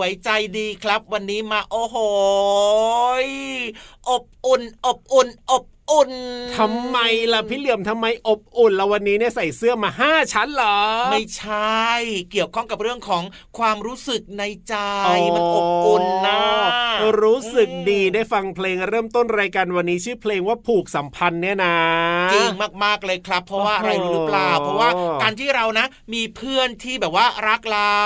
[0.00, 1.96] วยใจดีครับ วันนี้มาโอ้โห
[4.08, 6.12] อบอุ่นอบอุ่นอบ อุ่น
[6.56, 6.98] ทำไม
[7.32, 10.78] ล่ะพี่เหลี่ยมทำไมอบอุ่นแล้ววันนี้เนี่ยใส่เสื้อมาห้าชั้นเหรอ
[11.10, 11.84] ไม่ใช่
[12.32, 13.22] เกี่ยวข้องกับเรื่องของ
[13.58, 14.74] ความรู้สึกในใจ
[15.34, 16.40] มันอบอุ่นนะ
[17.22, 21.76] รู้สึกดีได้ฟังเพลงเริ่มต้นรายการวันนี้ชื่อเพลงว่าผูกสัมพันธ์เนี่ยนะ
[22.32, 22.48] จริง
[22.84, 24.90] มากๆเลยครับ เพราะว่าอะไรรู้หรือเปล่า เพราะว่า
[25.22, 27.98] การที่เรานะ มีเพื่อนที่แบบว่ารักเรา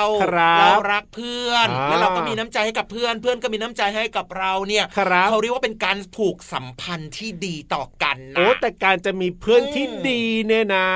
[0.61, 4.85] เรารักเพื่อน แล้วเราก็มีน้ำใจให้กับเพื่อน เพื่อนก็มีน้ำใจให้กับเราเนี่ย
[5.31, 10.87] เขาเรียกว่าเป็นการผูกสัมพันธ์ที่ดีต่อกันนะโอ้แต่การจะมีเพื่อนที่ดีเนี่ยนะ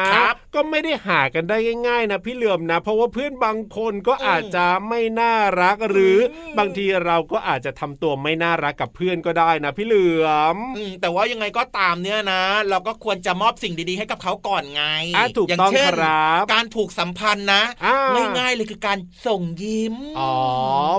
[0.55, 1.57] ก็ไม่ได้หากันได้
[1.89, 6.17] ง่าย ๆ นะพี่เหลือมนะ เพราะว่าเพื่อนบางคนก็อาจจะไม่น่ารักหรือ
[6.59, 10.57] บางทีเราก็อาจจะทำตัวไม่น่ารักกับเพื่อนก็ได้นะพี่เหลือม
[11.01, 14.85] แต่ว่ายังไงก็ตามเนี่ยนะ เราก็ควรจะมอบสิ่งดีๆ ให้กับเขาก่อนไง
[15.39, 17.63] ถูกต้องครับการผูกสัมพันธ์นะ
[18.39, 20.35] ง่ายๆเลยคือการส่งยิ้มอ๋อ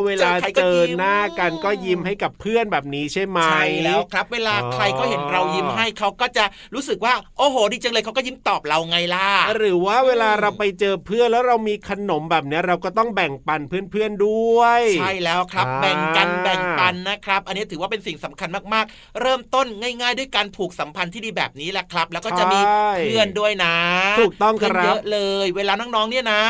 [0.06, 9.28] เวลาเจอหน้ากันก็ยิ้มให้กับเพื่อนแบบนี้ใช่ไหมใช่แล้วครับ เวลาใครก็เห็นเรายิ้มให้เขาก็จะรู้สึกว่าโอ้โหดีจังเลยเขาก็ยิ้มตอบเราไงล่ะ
[9.58, 22.60] หรือว่าเวลาเราไปเจอเพื่อนแล้วเรามีขนมแบบนี้เราก็ต้องแบ่งปันเพื่อนๆด้วยใช่แล้วครับแบ่งกันแบ่งปันนะครับ อันนี้ถือว่าเป็นสิ่งสำคัญมากๆ เริ่มต้นง่าย ๆ ด้วยการผูกสัมพันธ์ที่ดีแบบนี้แหละครับ แล้วก็จะมี
[23.06, 23.76] เพื่อนด้วยนะ
[24.20, 26.42] ถูกต้องครับเยอะเลย เวลาน้องๆเนี่ยนะ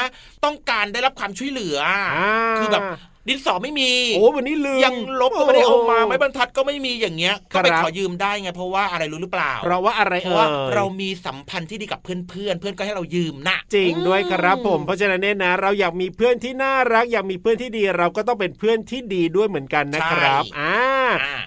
[0.44, 1.78] ต้องการได้รับความช่วยเหลือ
[2.60, 2.82] คือแบบ
[3.28, 20.78] ดินสอไม่มีโอ้วันนี้ลืมยังลบก็ไม่ได้เอามาไม้บรรทัดก็ไม่มีอย่างเงี้ยก็ไปขอยืมได้ไงเพราะว่าอะไรรู้หรือเปล่าเพราะว่าอะไรเพราะว่าเรามีสัมพันธ์ที่ดีกับเพื่อนเพื่อนเพื่อนก็ให้เรายืมนะจริงด้วยครับผมเพราะฉะนั้นเนี่ยนะ เราอยากมีเพื่อนที่น่ารักอยากมีเพื่อนที่ดี เราก็ต้องเป็นเพื่อนที่ดีด้วยเหมือนกันนะครับอ่า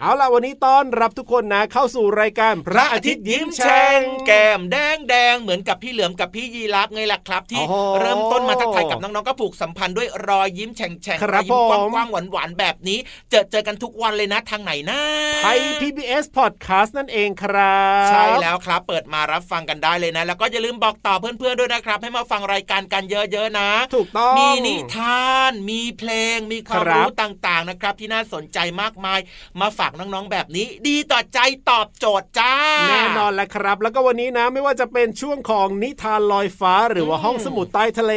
[0.01, 7.63] เอาล่ะวันนี้ต้อนรับทุกคนนะเข้าสู่รายการพระอาทิตย์ยิ้มแฉ่งแก้มแดงแดงเหมือนกับพี่เหลือมกับพี่ยีรับไงล่ะครับ ที่
[8.01, 12.99] เริ่มต้นมาทักทายกับน้องๆก็ผูกสัมพันธ์ด้วยรอยยิ้มแฉ่งแฉ่งรอยยิ้มกว้างๆหวานๆแบบนี้
[13.31, 15.01] เจอเจอกันทุกวันเลยนะทางไหนนะ
[15.43, 29.19] ไทย PBS Podcast นั่นเองครับ ใช่แล้วครับเปิดมารับฟังกันได้เลยนะ แล้วก็อย่าลืมบอกต่อเพื่อนๆด้วยนะครับ ให้มาฟังรายการกันเยอะๆนะ ถูกต้อง มีนิทาน มีเพลง มีความรู้ต่างๆนะครับ ที่น่าสนใจมากมาย
[29.61, 31.39] มาฝากน้องๆแบบนี้ ดีต่อใจ
[31.71, 32.55] ตอบโจทย์จ้า
[32.91, 38.13] แน่นอนแหละครับ แล้วก็วันนี้นะไม่ว่าจะเป็นช่วงของนิทานลอยฟ้าหรือว่าห้องสมุดใต้ทะเล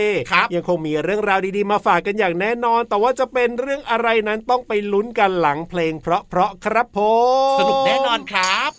[0.55, 6.07] ยังคงมีเรื่องราวดีๆมาฝากกันอย่างแน่นอน แต่ว่าจะเป็นเรื่องอะไรนั้นต้องไปลุ้นกันหลังเพลงเพ
[6.37, 6.99] ราะๆครับผ
[7.55, 8.71] มสนุกแน่นอนครับ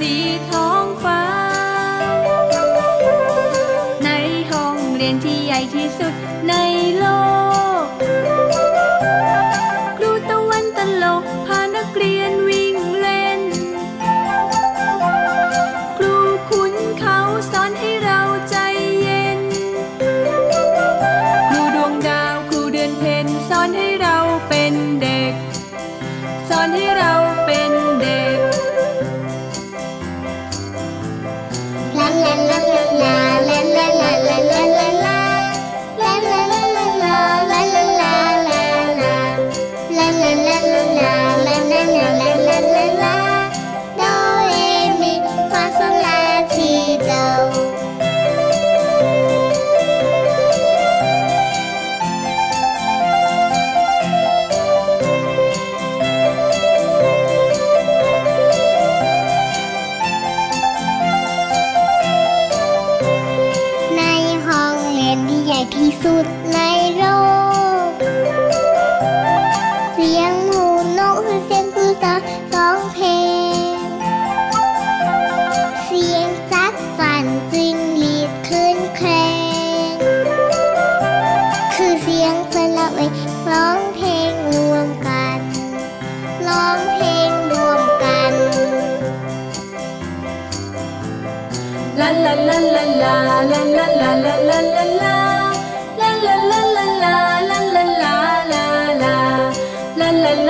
[0.00, 0.14] สี
[0.50, 1.22] ท้องฟ้า
[4.04, 4.08] ใน
[4.50, 6.12] ห้องเรียนที่ใหญ่ที่สุด
[6.48, 6.54] ใน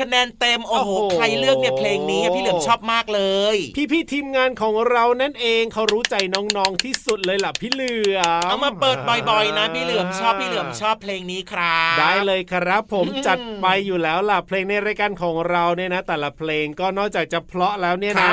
[0.00, 3.22] คะแนนเต็มโอ้โหใครเลือกเนี่ยเพลงนี้พี่เหลือมชอบมากเล
[3.54, 3.56] ย
[3.92, 8.96] พี่ๆทีมงานของเรานั่นเองเขารู้ใจน้องๆที่สุดเลยล่ะพี่เหลือมเอามาเปิด
[9.30, 18.32] บ่อยๆนะพี่เหลือมชอบพี่เหลือมชอบเพลงนี้ครับได้เลยครับ ผมจัดไปอยู่แล้วล่ะเพลงในรายการของเราเนี่ยนะ แต่ละเพลงก็นอกจากจะเพลาะแล้วเนี่ยนะ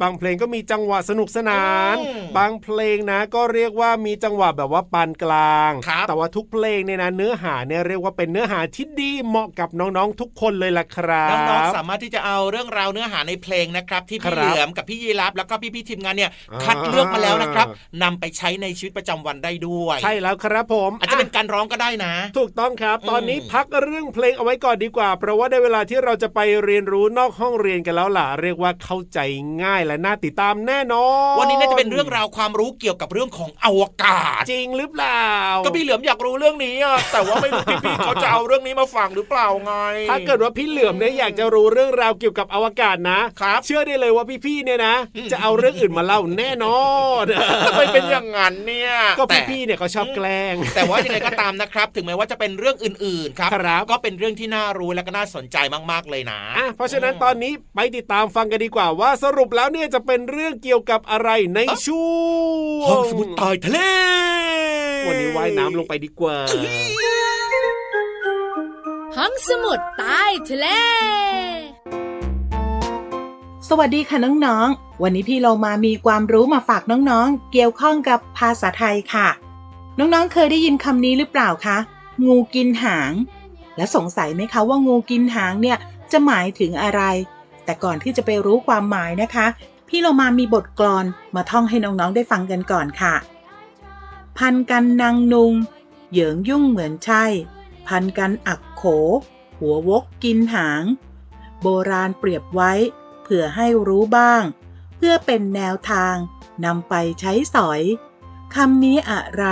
[0.00, 1.96] บางเพลงก็มีจังหวะสนุกสนาน
[2.36, 5.72] บางเพลงนะก็เรียกว่ามีจังหวะแบบว่าปานกลาง
[6.08, 16.30] แต่ว่าทุกเพลงเนี่ยนะเนื้อหาเนี่ยเรียกว่าเป็นเนื้อหาที่ดีเหมาะกับน้องๆทุกคนเลยล่ะครับน้องๆสามารถที่จะเอาเรื่องราวเนื้อหาในเพลงนะครับ ที่พี่เหลือมกับพี่ยีรับแล้วก็พี่ๆทีมงานเนี่ย
[16.64, 17.66] คัดเลือกมาแล้วนะครับ
[18.02, 29.18] นำไปใช้ในชีวิตประจำวันได้ด้วย ใช่แล้วครับผมอาจจะเป็นการร้องก็ได้นะ ถูกต้องครับ ตอนนี้พักเรื่องเพลงเอาไว้ก่อนดีกว่า เพราะว่าได้เวลาที่เราจะไปเรียนรู้นอกห้องเรียนกันแล้วล่ะเรียกว่าเข้าใจ
[29.62, 35.26] ง่ายและน่าติดตามแน่นอนวันนี้น่าจะเป็นเรื่องราวความรู้เกี่ยวกับเรื่องของอวกาศ จริงหรือเปล่า
[35.64, 39.74] ก็พี่เหลือมอยากรู้เรื่องนี้อะแต่ว่าไม่รู้พี่ๆเขาจะเอาเรื่องนี้มาฝากหรือเปล่าไง
[40.10, 44.94] ถ้าเกิดว่าพี่เหลือมเนี่ยอยากจะรู้เรื่องราวเกี่ยวกับอวกาศนะครับเชื่อได้เลยว่าพี่ๆเนี่ยนะ
[45.32, 46.86] จะเอาเรื่องอื่นมาเล่าแน่นอ
[47.22, 47.24] น
[47.66, 55.56] ทำไมเป็นอย่างนั้นเนี่ยก็พี่ๆเนี่ยเขาชอบแกล้ง แต่ว่ายังไงก็ตามนะครับ ถึงแม้ว่าจะเป็นเรื่องอื่นๆครับครับก็เป็นเรื่องที่น่ารู้และก็น่าสนใจ
[55.90, 62.08] มากๆเลยนะอะเพราะฉะนั้นตอนนี้ไปติดตามฟังกันดีกว่าว่าสรุปแล้วเนี่ยจะเป็นเรื่องเกี่ยวกับอะไรในช่ว
[62.82, 63.78] งห้องสมุดใต้ทะเล
[65.06, 66.36] วันนี้ว่ายน้ำลงไปดีกว่า
[69.20, 70.66] ห้องสมุดใต้ทะเล
[73.68, 79.28] สวัสดีค่ะน้องๆ วันนี้พี่เรามามีความรู้มาฝากน้องๆ เกี่ยวข้องกับภาษาไทยค่ะ
[79.98, 81.78] น้องๆ เคยได้ยินคำนี้หรือเปล่าคะ
[82.26, 83.12] งูกินหาง
[83.76, 85.78] และสงสัยไหมคะว่างูกินหางเนี่ย
[86.12, 87.02] จะหมายถึงอะไร
[87.64, 89.46] แต่ก่อนที่จะไปรู้ความหมายนะคะ
[89.88, 91.04] พี่เรามามีบทกลอน
[91.34, 93.14] มาท่องให้น้องๆ ได้ฟังกันก่อนค่ะ
[94.38, 95.52] พันกันนางนุง
[96.12, 97.24] เหยิงยุ่งเหมือนใช่
[97.88, 98.84] พันกันอัก โข
[99.58, 100.84] หัววกกินหาง
[101.62, 102.72] โบราณเปรียบไว้
[103.22, 104.42] เผื่อให้รู้บ้าง
[104.96, 106.14] เพื่อเป็นแนวทาง
[106.64, 107.82] นำไปใช้สอย
[108.54, 109.44] คำนี้อะไร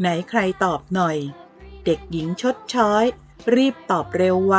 [0.00, 1.16] ไหนใครตอบหน่อย
[1.84, 3.04] เด็กหญิงชดช้อย
[3.54, 4.56] รีบตอบเร็วไว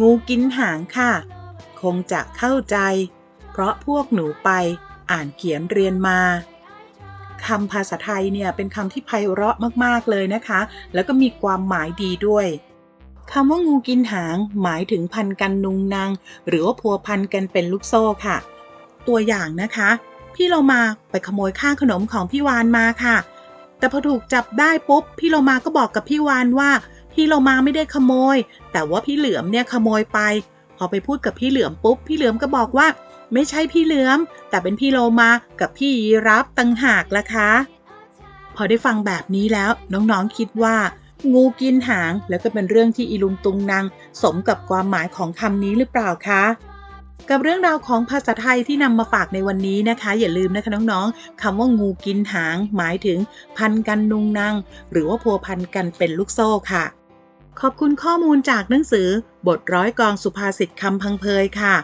[0.00, 1.12] งูกินหางค่ะ
[1.80, 2.78] คงจะเข้าใจ
[3.50, 4.50] เพราะพวกหนูไป
[5.10, 6.20] อ่านเขียนเรียนมา
[7.46, 10.60] คำภาษาไทยเนี่ยเป็นคำที่ไพเราะมาก ๆ เลยนะคะ
[10.94, 12.46] แล้วก็มีความหมายดีด้วย
[13.32, 16.10] คำว่างูกินหางหมายถึงพันกันนุงนาง
[16.48, 18.36] หรือว่าพัวพันกันเป็นลูกโซ่ค่ะ
[19.06, 19.90] ตัวอย่างนะคะ
[20.34, 23.16] พี่เรามาไปขโมยข้างขนมของพี่วานมาค่ะ
[23.78, 26.70] แต่พอถูกจับได้ปุ๊บพี่เรามาก็บอกกับพี่วานว่า
[27.12, 28.36] พี่เรามาไม่ได้ขโมย
[28.72, 30.20] แต่ว่าพี่เหลือมเนี่ยขโมยไป
[30.76, 32.86] พอไปพูดกับพี่เหลือมปุ๊บพี่เหลือมก็บอกว่า
[33.32, 34.18] ไม่ใช่พี่เหลือม
[34.50, 37.50] แต่เป็นพี่โลมากับพี่ยีรับตังหากละคะ
[38.56, 40.76] พอได้ฟังแบบนี้แล้วน้องๆคิดว่า
[41.32, 43.84] งูกินหาง แล้วก็เป็นเรื่องที่อีลุงตุงนาง
[44.22, 46.44] สมกับความหมายของคำนี้หรือเปล่าคะ
[47.30, 53.18] กับเรื่องราวของภาษาไทยที่นำมาฝากในวันนี้นะคะ อย่าลืมนะคะน้องๆคำว่างูกินหาง หมายถึง
[53.58, 54.54] พันกันนุงนาง
[54.92, 56.84] หรือว่าพัวพันกันเป็นลูกโซ่ค่ะ
[57.60, 59.08] ขอบคุณข้อมูลจากหนังสือ
[59.46, 61.74] บทร้อยกองสุภาษิตคำพังเพยค่ะ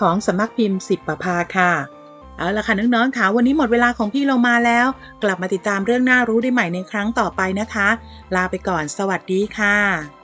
[0.00, 1.95] ของสำนักพิมพ์สิบประภาค่ะ
[2.38, 4.86] เอาละค่ะน้องๆค่ะวันนี้หมดเวลาของพี่เรามาแล้ว
[5.22, 7.88] กลับมาติดตามเรื่องน่ารู้ได้ใหม่ในครั้งต่อไปนะคะ
[8.34, 10.15] ลาไปก่อนสวัสดีค่ะ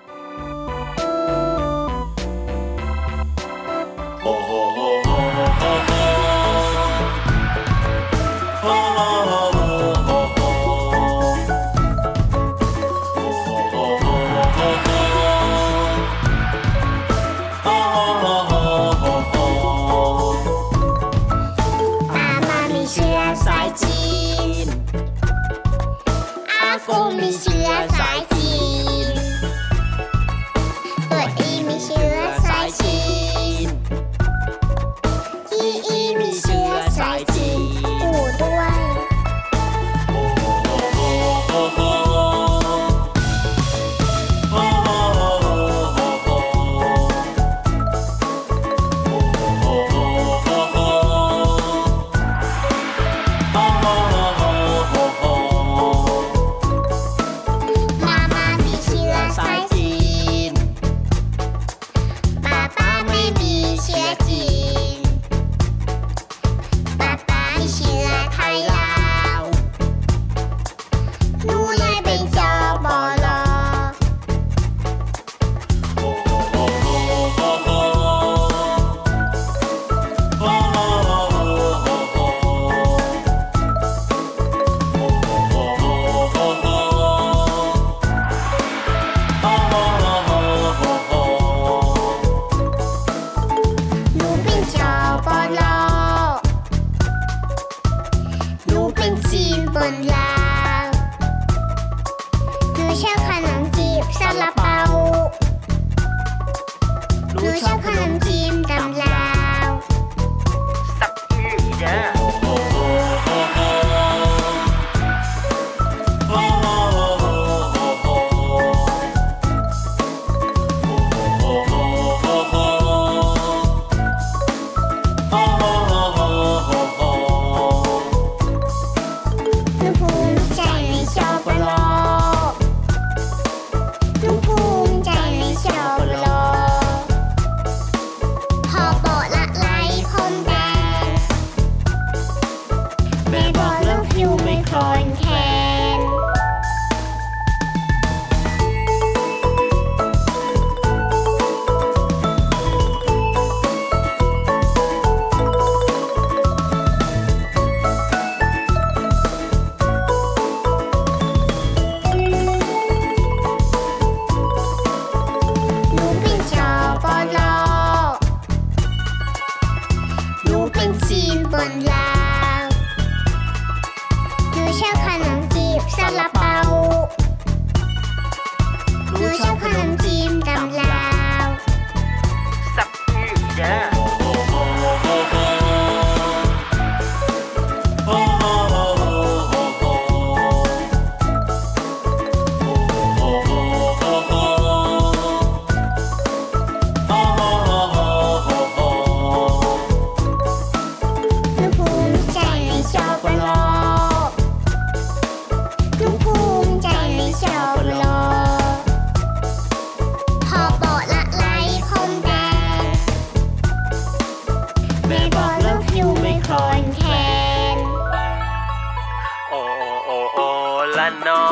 [221.27, 221.43] นอ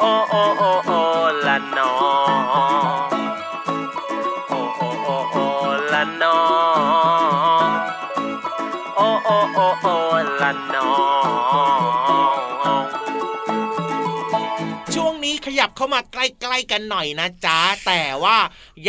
[0.00, 0.90] โอโอโอโอ
[1.46, 1.90] ละนอ
[4.48, 5.36] โอโอโอโอ
[5.92, 6.38] ละนอ
[8.96, 9.86] โอโอโอโอ
[10.40, 10.88] ละนอ
[14.94, 16.00] ช่วงนี้ขยับเข้ามา
[16.40, 18.36] ใกล้ๆกันหน่อยนะจ๊ะแต่ว่า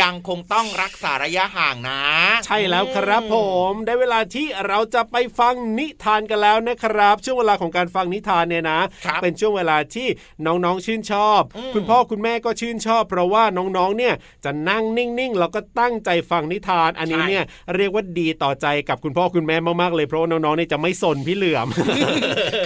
[0.01, 2.01] ยังคงต้องรักษาระยะห่างนะ
[2.45, 3.35] ใช่แล้วครับผ
[3.69, 10.07] มได้เวลาที่เราจะไปฟังนิทานกันแล้วนะครับ ช่วงเวลาของการฟังนิทานเนี่ยนะครับเป็นช่วงเวลาที่
[10.45, 14.13] น้องๆชื่นชอบอืมคุณพ่อคุณแม่ก็ชื่นชอบ เพราะว่าน้องๆเนี่ย
[14.45, 17.43] จะนั่งนิ่งๆแล้วก็ตั้งใจฟังนิทาน อันนี้เนี่ย
[17.75, 21.67] เรียกว่าดีต่อใจกับคุณพ่อคุณแม่มากๆเลยเพราะว่าน้องๆเนี่ยจะไม่สนพี่เหลือม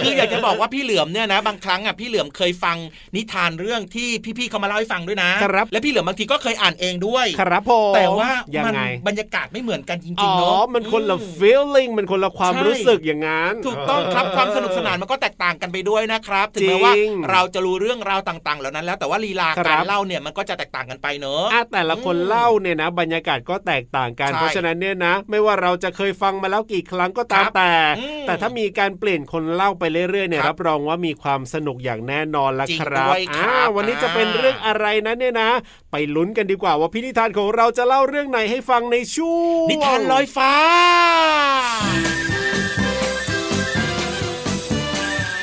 [0.02, 2.76] คืออยากจะบอกว่าพี่เหลือมเนี่ยนะ บางครั้งอะพี่เหลือมเคยฟัง
[3.16, 16.92] นิทานเรื่องที่พี่ๆเขามาเล่าให้ฟังด้วยนะครับและพี่เหลือมบางทีก็เคยอ่านเองด้วยครับผมแต่ว่ายังมันไงบรรยากาศไม่เหมือนกันจริอ๋งๆเนาะอมันคนละอืม feeling มันคนละความใช่รู้สึกอย่างนั้นถูกต้องครับความสนุกสนานมันก็แตกต่างกันไปด้วยนะครับถึงแม้จริงว่า
[17.30, 35.50] เราจะรู้เรื่องราวต่างๆ เหล่านั้นแล้วแต่ว่าลีลาครับการเล่าเนี่ยมันก็จะแตกต่างกันไปเนอะอะแต่ละคนอืมเล่าเนี่ยนะ บรรยากาศก็แตกต่างกันใช่เพราะฉะนั้นเนี่ยนะ ไม่ว่าเราจะเคยฟังมาแล้วกี่ครั้งก็ตามครับแต่อืมแต่ถ้ามีการเปลี่ยนคนเล่าไปเรื่อยๆเนี่ยครับรับรองว่ามีความสนุกอย่างแน่นอนละจริงครับด้วยครัอ่าบวันนี้จะเป็นอ่าเรื่องอะไรนั้นเนี่ยนะ
[35.90, 40.52] ไปลุ้นกันดีกว่าว่าพินิธานของเราจะเล่าเรื่องไหนให้ฟังในช่วงนิทานลอยฟ้า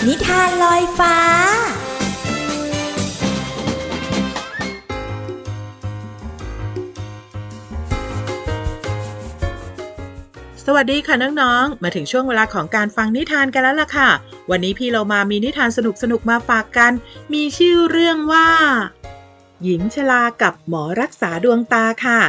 [0.08, 1.16] นิทานลอยฟ้า
[10.70, 14.10] สวัสดีค่ะน้องๆ มาถึงช่วงเวลาของการฟังนิทานกันแล้วล่ะค่ะ
[14.52, 15.80] วันนี้พี่เรามามีนิทานส
[16.12, 16.92] นุกๆ มาฝากกัน
[17.34, 18.48] มีชื่อเรื่องว่า
[19.64, 22.20] หญิงชรากับหมอรักษาดวงตาค่ะ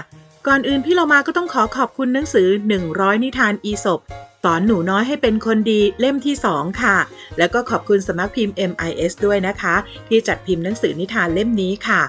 [0.46, 2.48] ก่อนอื่นพี่เรามาก็ต้องขอขอบคุณหนังสือ
[2.86, 4.00] 100 นิทานอีสบ
[4.42, 6.96] สอนหนูน้อยให้เป็นคนดีเล่มที่ 2 ค่ะ
[7.38, 9.74] แล้วก็ขอบคุณสำนักพิมพ์ MIS ด้วยนะคะ
[10.08, 12.02] ที่จัดพิมพ์หนังสือนิทานเล่มนี้ค่ะ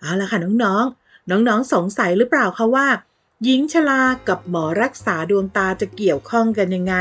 [0.00, 2.86] เอาละค่ะน้องๆ น้องๆ สงสัยหรือเปล่าคะว่า
[3.44, 6.94] หญิงชรากับหมอรักษาดวงตาจะเกี่ยวข้องกันยังไง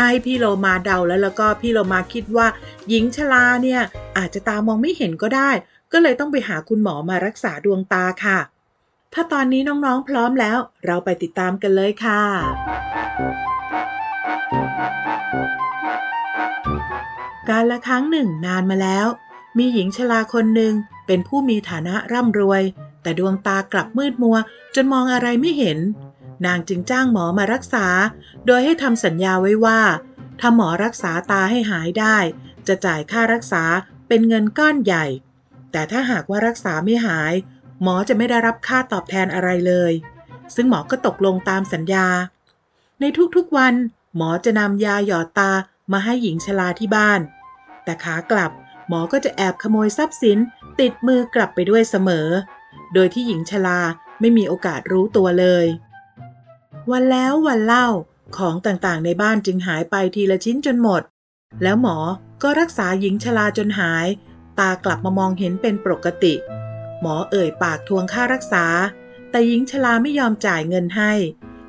[0.00, 2.46] ถ้าให้พี่โลมาเดาแล้วแล้วก็พี่โลมาคิดว่า
[2.88, 3.80] หญิงชราเนี่ย
[4.18, 5.50] อาจจะตามองไม่เห็นก็ได้
[5.92, 8.38] ก็เลยต้องไปหาคุณหมอมารักษาดวงตาค่ะ
[9.14, 12.22] ถ้าตอนนี้น้องๆพร้อมแล้ว เราไปติดตามกันเลยค่ะ
[17.48, 19.06] การละครั้งหนึ่งนานมาแล้ว
[19.58, 20.72] มีหญิงชราคนหนึ่ง
[21.06, 22.62] เป็นผู้มีฐานะร่ำรวย
[23.02, 24.36] แต่ดวงตากลับมืดมัว
[24.74, 25.78] จนมองอะไรไม่เห็น
[26.46, 27.86] นางจึงจ้างหมอมารักษา
[28.46, 29.80] โดยให้ทำสัญญาไว้ว่า
[30.40, 32.16] ถ้าหมอรักษาตาให้หายได้
[32.66, 33.64] จะจ่ายค่ารักษา
[34.08, 35.06] เป็นเงินก้อนใหญ่
[35.72, 37.34] แต่ถ้าหากว่ารักษาไม่หาย
[37.82, 39.92] หมอจะไม่ได้รับค่าตอบแทนอะไรเลย
[40.54, 42.06] ซึ่งหมอก็ตกลงตามสัญญา
[43.00, 43.04] ใน
[43.36, 43.74] ทุกๆวัน
[44.16, 45.52] หมอจะนำยาหยอดตา
[45.92, 47.20] มาให้หญิงชราที่บ้าน
[47.84, 48.50] แต่ขากลับ
[48.88, 50.38] หมอก็จะแอบขโมยทรัพย์สิน
[50.80, 52.28] ติดมือกลับไปด้วยเสมอ
[52.94, 53.80] โดยที่หญิงชรา
[54.20, 55.66] ไม่มีโอกาสรู้ตัวเลย
[56.90, 57.88] วันแล้ววันเล่า
[58.36, 61.02] ของต่างๆ ในบ้านจึงหายไปทีละชิ้นจนหมด
[61.62, 61.96] แล้วหมอ
[62.42, 64.06] ก็รักษาหญิงชราจนหาย
[64.58, 66.34] ตากลับมามองเห็นเป็นปกติ
[67.00, 68.66] หมอเอ่ยปากทวงค่ารักษา
[69.30, 71.12] แต่หญิงชราไม่ยอมจ่ายเงินให้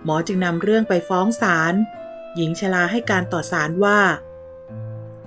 [0.03, 1.73] หมอจึงนำเรื่องไปฟ้องศาล
[2.35, 4.01] หญิงชราให้การต่อศาลว่า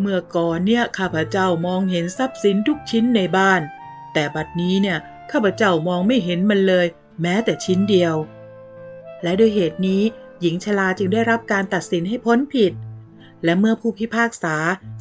[0.01, 3.61] เมื่อก่อนเนี่ยข้าพเจ้ามองเห็นทรัพย์สินทุกชิ้นในบ้าน
[4.13, 4.99] แต่บัดนี้เนี่ย
[5.31, 6.87] ข้าพเจ้ามองไม่เห็นมันเลย
[7.23, 8.15] แม้แต่ชิ้นเดียว
[9.23, 10.03] และด้วยเหตุนี้
[10.41, 12.73] หญิงชราจึงได้รับการตัดสินให้พ้นผิด
[13.45, 14.57] และเมื่อผู้พิพากษา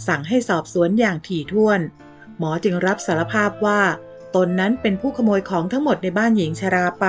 [0.07, 1.79] สั่งให้สอบสวนอย่างถี่ถ้วน
[2.37, 3.81] หมอจึงรับสารภาพว่า
[4.35, 7.07] ตนนั้นเป็นผู้ขโมยของทั้งหมดในบ้านหญิงชราไป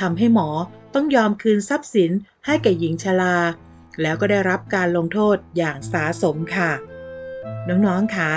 [0.00, 0.48] ทำให้หมอ
[0.94, 2.10] ต้องยอมคืนทรัพย์สิน
[2.46, 3.36] ให้แก่หญิงชรา
[4.02, 6.70] แล้วก็ได้รับการลงโทษอย่างสาสมค่ะ
[7.68, 8.30] น้องๆคะ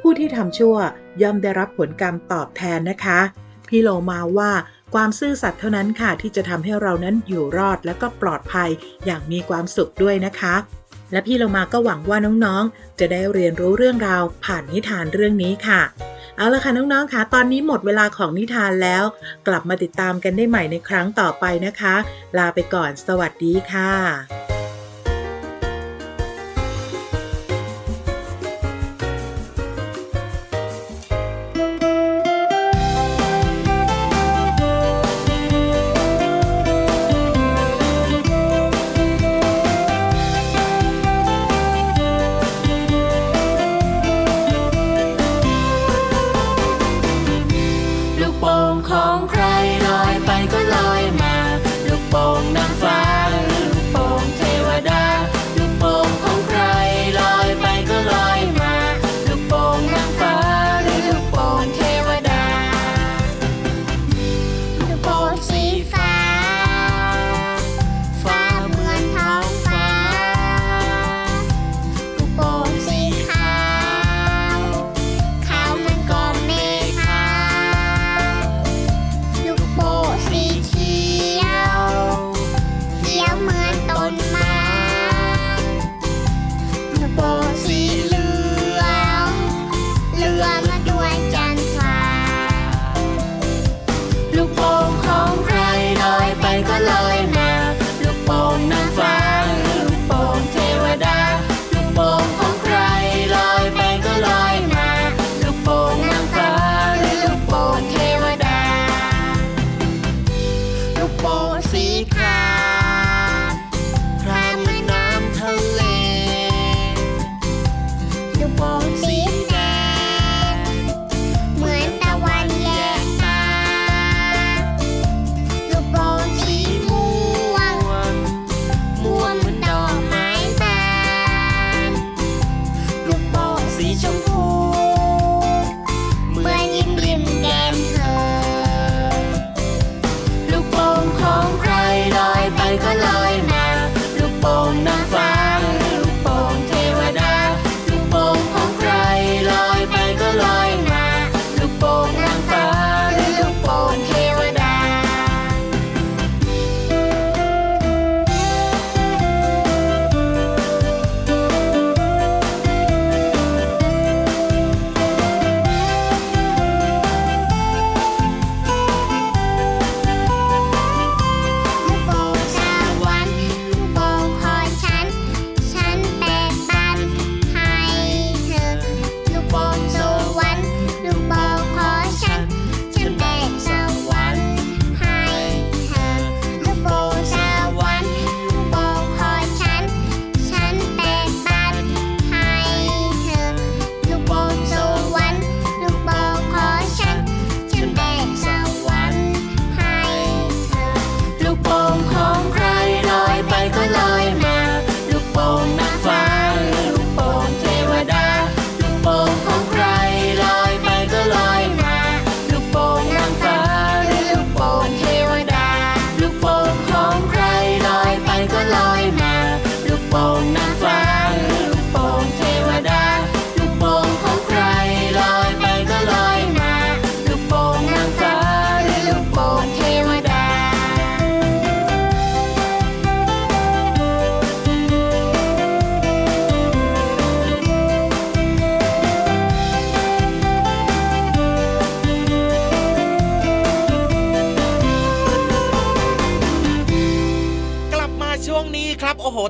[0.00, 0.76] ผู้ที่ทำชั่ว
[1.22, 3.20] ย่อมได้รับผลกรรมตอบแทนนะคะ
[3.68, 4.52] พี่โลมาว่า
[4.94, 8.70] ความซื่อสัตย์เท่านั้นค่ะ ที่จะทำให้เรานั้นอยู่รอดและก็ปลอดภัย
[9.06, 10.54] อย่างมีความสุขด้วยนะคะ
[11.12, 15.80] และพี่โลมาก็หวังว่าน้องๆ จะได้เรียนรู้เรื่องราวผ่านนิทานเรื่องนี้ค่ะ
[16.36, 19.04] เอาละค่ะน้องๆค่ะตอนนี้หมดเวลาของนิทานแล้ว
[19.46, 21.94] กลับมาติดตามกันได้ใหม่ในครั้งต่อไปนะคะ
[22.38, 23.92] ลาไปก่อนสวัสดีค่ะ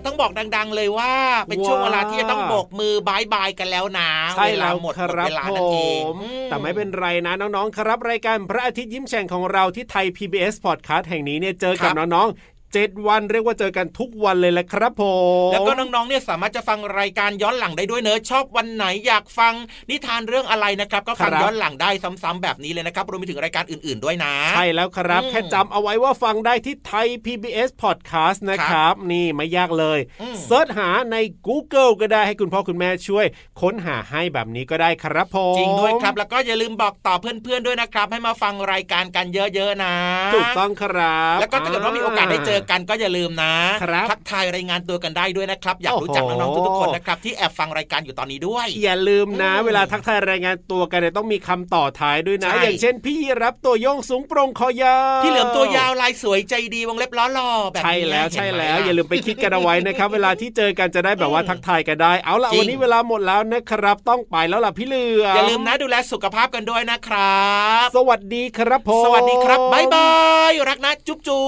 [0.06, 1.12] ต้องบอกดัง ๆ เลยว่า
[1.48, 15.02] เป็นช่วงเวลาที่จะต้องโบกมือบายบายกันแล้วนะใช่เวลาแล้วหมดคหมดรับเวลาผนั่นเองมอืแต่ไม่เป็นไรนะน้องๆครับรายการพระอาทิตย์ยิ้มแฉ่งของเราที่ไทย PBS Podcast แห่งนี้เนี่ยเจอกับครับน้องๆ 7 วัน เรียกว่าเจอกันทุกวันเลยแหละครับผ
[15.48, 19.52] มแล้วก็น้องๆเนี่ยสามารถจะฟังรายการย้อนหลังได้ด้วยเนอะชอบวันไหนอยากฟัง
[19.90, 29.98] นิทานเรื่องอะไรนะครับ ก็ฟังย้อนหลังได้ซ้ำๆแบบนี้เลยนะครับรวมไปถึงรายการอื่น ๆด้วยนะ ใช่แล้วครับ แค่จำเอาไว้ว่าฟังได้ที่ไทย PBS Podcast นะครับ นี่ไม่ยากเลย
[30.44, 31.16] เซิร์ชหาใน
[31.48, 33.26] Google ก็ได้ให้คุณพ่อคุณแม่ช่วย
[33.60, 39.94] ค้นหาให้แบบนี้ก็ได้ครับผมจริงด้วยครับ แล้วก็อย่าลืมบอกต่อเพื่อนๆด้วยนะครับ ให้มาฟังรายการกันเยอะๆนะ
[40.34, 67.44] ถูกต้องครับ แล้วก็ถ้าเกิดว่ามีโอกาสได้เจอกันก็อย่าลืมนะครับทักทายรายงานตัวกันได้ด้วยนะครับ อยากรู้จักน้องๆทุกๆคนนะครับที่แอบฟังรายการอยู่ตอนนี้ด้วย อย่าลืมนะ เวลาทักทายรายงานตัวกันเนี่ยต้องมีคำต่อท้ายด้วยนะใช่อย่างเช่น พี่รับตัวโยงสูงโปร่งคอยาวพี่เหลือมตัวยาวลายสวยใจดีวงเล็บล้อหล่อแบบนี้ใช่แล้วเห็นใช่ไหมแล้วล่ะอย่าลืมไปคิดกันเอาไว้นะครับ เวลาที่เจอกันจะได้แบบว่าทักทายกันได้ เอาล่ะจริงวันนี้เวลาหมดแล้วนะครับ ต้องไปแล้วล่ะพี่เหลือมอย่าลืมนะดูแลสุขภาพกันด้วยนะครั
[67.84, 70.10] บ สวัสดีครับผมสวัสดีครับบ๊ายบา
[70.50, 71.44] ยรักนะจุ๊บจุ๊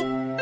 [0.00, 0.41] บ